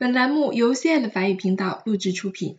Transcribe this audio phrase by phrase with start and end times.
[0.00, 2.58] 本栏目由 CL 法语频道录制出品。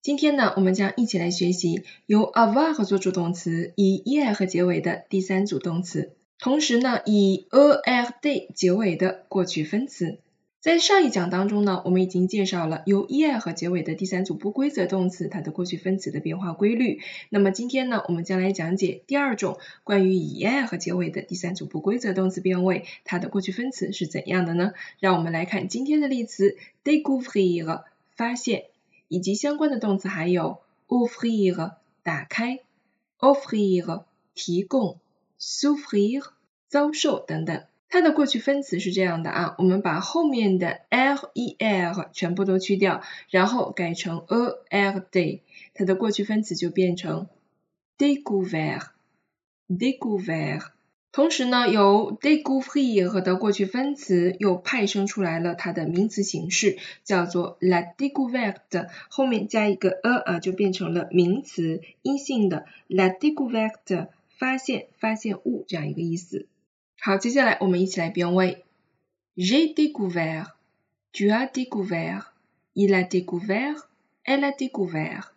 [0.00, 10.20] 今天呢，我们将一起来学习由 avoir 做助动词，以 er 和结尾的第三组动词，同时呢，以 erd 结尾的过去分词。
[10.62, 17.00] 在上一讲当中呢，我们已经介绍了由 er 结尾的第三组不规则动词它的过去分词的变化规律。
[17.30, 24.72] 那么今天呢，我们将来讲解第二种关于以 er 结尾的第三组不规则动词变位，它的过去分词是怎样的呢？
[25.00, 27.82] 让我们来看今天的例词：découvrir
[28.14, 28.66] 发现，
[29.08, 31.72] 以及相关的动词还有 ouvrir
[32.04, 32.60] 打开
[33.18, 34.04] ，offrir
[34.36, 35.00] 提供
[35.40, 36.22] ，souffrir
[36.68, 37.64] 遭受等等。
[37.92, 44.24] 它的过去分词是这样的啊，我们把后面的 l e l 全部都去掉，然后改成
[44.70, 45.40] a l day，
[45.74, 47.26] 它的过去分词就变成
[47.98, 50.62] découvert，découvert。
[51.12, 64.06] 同时呢，由 découvrir 的过去分词又派生出来了它的名词形式，叫做 la découverte，后面加一个 a 啊，就变成了名词阴性的 la découverte，
[64.38, 66.46] 发现、发现物这样一个意思。
[67.04, 68.62] 好，接下来我们一起来变位。
[69.36, 70.52] J'ai découvert,
[71.12, 72.26] tu as découvert,
[72.74, 73.88] il a découvert,
[74.22, 75.34] elle a découvert.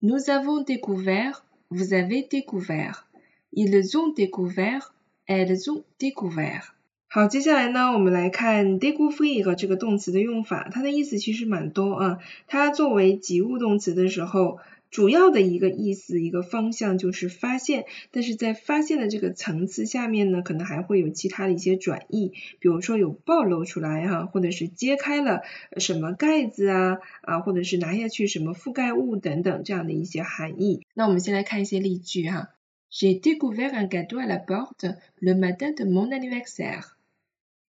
[0.00, 3.06] Nous avons découvert, vous avez découvert.
[3.54, 4.92] Ils ont découvert,
[5.26, 6.74] elles ont découvert.
[7.08, 12.18] 好，接下来呢，我们来看 découvrir 这个动词的用法，它的意思其实蛮多啊。
[12.48, 14.58] 它作为及物动词的时候。
[14.90, 25.42] 主要的一个意思、一个方向就是发现，但是在发现的这个层次下面呢，可能还会有其他的一些转义，比如说有暴露出来哈，或者是揭开了
[25.76, 30.86] 什么盖子啊啊，或者是拿下去什么覆盖物等等这样的一些含义。
[30.94, 32.48] 那我们先来看一些例句哈。
[32.90, 34.86] J'ai découvert un gâteau à la porte
[35.20, 36.96] le matin de mon anniversaire.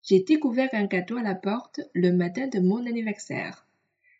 [0.02, 3.64] J'ai découvert un gâteau à la porte le matin de mon anniversaire.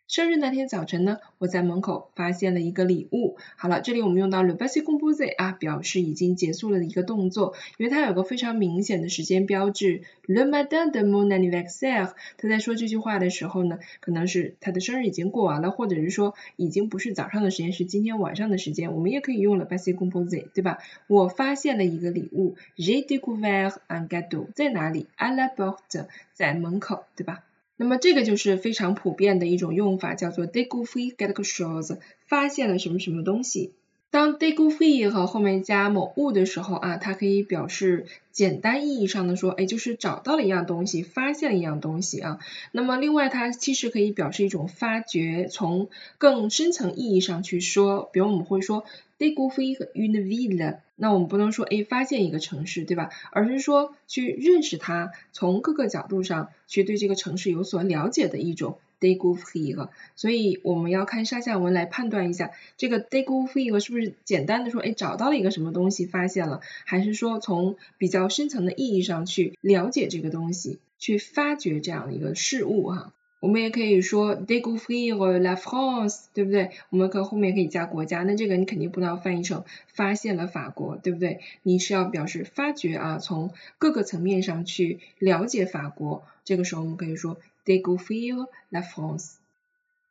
[0.09, 3.37] 生日那天早晨呢，我在门口发现了一个礼物。
[3.55, 10.01] 好了，这里我们用到 le passé composé 啊，表示已经结束了的一个动作，因为它有个非常明显的时间标志。
[10.25, 18.95] Le matin de mon anniversaire，他在说这句话的时候呢，可能是他的生日已经过完了，或者是说已经不是早上的时间，是今天晚上的时间。
[18.95, 20.79] 我们也可以用 le passé composé，对吧？
[21.05, 22.55] 我发现了一个礼物。
[22.75, 27.43] J'ai découvert un gâteau，在哪里？À la porte，在门口，对吧？
[27.81, 31.97] 那么这个就是非常普遍的一种用法，叫做 découvrir quelque chose，
[32.27, 33.71] 发现了什么什么东西。
[34.11, 42.39] 当 découvrir 和后面加某物的时候啊，它可以表示简单意义上的说，哎，就是找到了一样东西，发现了一样东西啊。
[42.73, 48.83] 那么另外它其实可以表示一种发掘，从更深层意义上去说，比如我们会说。
[49.19, 53.09] Découvrir une ville，那我们不能说诶发现一个城市，对吧？
[53.31, 59.89] 而是说去认识它，从各个角度上去对这个城市有所了解的一种 découvrir。
[60.15, 73.13] 所以我们要看上下文来判断一下，这个 découvrir 是不是简单的说诶找到了一个什么东西发现了，还是说从比较深层的意义上去了解这个东西，去发掘这样的一个事物哈。
[73.39, 76.71] 我们也可以说 découvrir la France，对不对？
[76.89, 81.39] 我们可后面可以加国家，那这个你肯定不能翻译成发现了法国，对不对？
[81.63, 86.23] 你是要表示发掘啊，从各个层面上去了解法国。
[86.43, 89.35] 这个时候我们可以说 découvrir la France。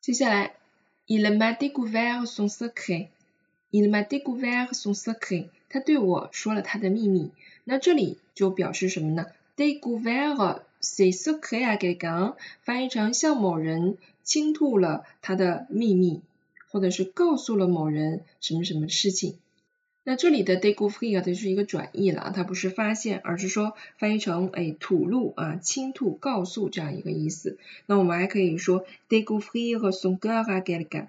[0.00, 0.52] 接下来
[1.06, 7.30] ，il m'a découvert son secret，il m'a découvert son secret，他对我说了他的秘密。
[7.64, 11.12] 那这里就表示什么呢？de guver？découvert。
[11.12, 16.20] C'est secret à quelqu'un，翻译成向某人倾吐了他的秘密，
[16.70, 19.36] 或者是告诉了某人什么什么事情。
[20.04, 27.58] 那这里的 découvrir 它是一个转义了，它不是发现，而是说翻译成哎吐露啊倾吐告诉这样一个意思。
[27.84, 31.08] 那我们还可以说 découvrir son cœur à quelqu'un。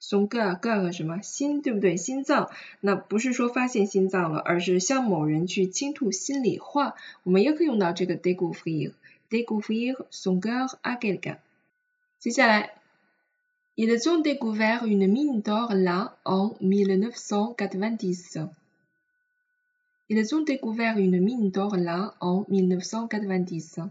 [0.00, 1.96] son cœur cœur 什么心对不对？
[1.96, 2.50] 心脏，
[2.80, 6.94] 那不是说发现心脏了，而是向某人去倾吐心里话。
[7.24, 8.92] 我们也可以用到这个 découvrir。
[9.29, 11.37] découvrir son cœur à quelqu'un.
[12.19, 12.69] C'est ça
[13.77, 18.37] Ils ont découvert une mine d'or là en 1990.
[20.09, 23.89] Ils ont découvert une mine d'or là en 1990.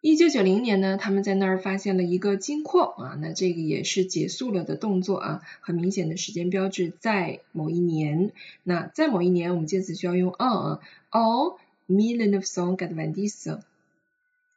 [0.00, 8.30] 一九九零年呢，他们在那儿发现了一个金矿啊，那这个也是结束了的动作啊，很明显的时间标志在某一年。
[8.62, 10.78] 那在某一年，我们介词需要用 on
[11.10, 11.56] 啊，
[11.88, 13.60] en 1990。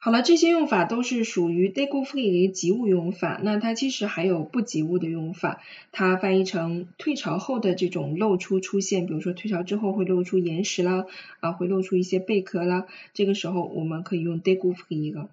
[0.04, 3.38] 好了，这些用法都是属于 découvrir 一个及物用法。
[3.40, 5.62] 那它其实还有不及物的用法，
[5.92, 11.06] 它翻译成退潮后的这种露出出现，比如说退潮之后会露出岩石啦，
[11.38, 15.28] 啊会露出一些贝壳啦，这个时候我们可以用 découvrir。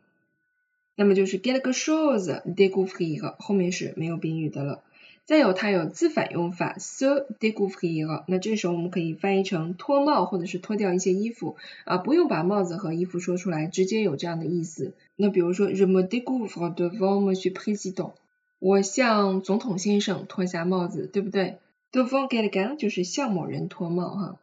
[0.94, 4.84] 那么就是 quelque chose découvrir，后面是没有宾语的了。
[5.30, 11.56] 再有它有自反用法 se découvrir，那这时候我们可以翻译成脱帽或者是脱掉一些衣服
[11.86, 14.94] 啊，不用把帽子和衣服说出来，直接有这样的意思。
[15.16, 18.14] 那比如说 je me découvre devant monsieur président，
[18.58, 21.58] 我向总统先生脱下帽子，对不对
[21.92, 24.36] ？devant quelqu'un 就是向某人脱帽哈。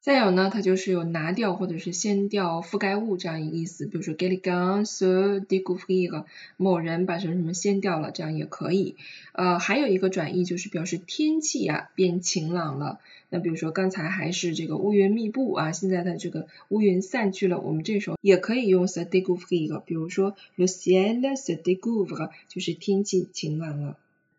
[0.00, 6.24] 再有呢，它就是有拿掉或者是掀掉覆盖物这样一个意思，比如说 quelqu'un se découvrir，
[6.56, 8.96] 某人把什么什么掀掉了，这样也可以。
[9.32, 12.98] 呃，还有一个转义就是表示天气呀变晴朗了。
[13.28, 23.98] 那比如说刚才还是这个乌云密布啊，现在的这个乌云散去了，我们这时候也可以用 se découvrir，比如说 le ciel se découvre，就是天气晴朗了。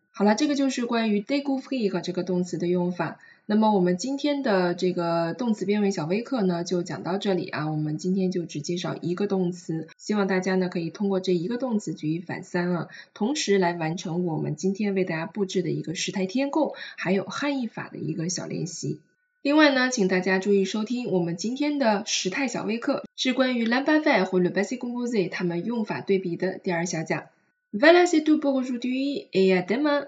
[0.10, 3.20] 好了，这个就是关于 découvrir 这个动词的用法。
[3.52, 7.70] 那么我们今天的这个动词变位小微课呢，就讲到这里啊。
[7.70, 19.02] 我们今天就只介绍一个动词，希望大家呢可以通过这一个动词举一反三啊，同时来完成我们今天为大家布置的一个时态填空，还有汉译法的一个小练习。
[19.42, 27.26] 另外呢，请大家注意收听我们今天的时态小微课，是关于 l'imparfait 和 le passé composé 它们用法对比的第二小讲。
[27.74, 30.08] Voilà c'est tout pour aujourd'hui et à demain.